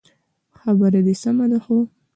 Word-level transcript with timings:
خبره 0.59 0.99
دي 1.05 1.13
سمه 1.21 1.45
ده 1.51 1.59
خو 1.65 1.77